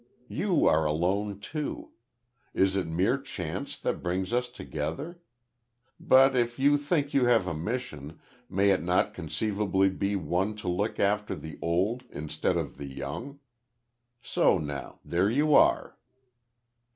[0.29, 1.91] You are alone too.
[2.55, 5.19] Is it mere chance that brings us together?
[5.99, 8.19] But if you think you have a mission,
[8.49, 13.41] may it not conceivably be one to look after the old instead of the young.
[14.23, 15.99] So now there you are."